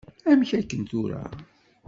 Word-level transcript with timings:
Amek 0.31 0.49
aken 0.59 0.83
tura? 0.89 1.23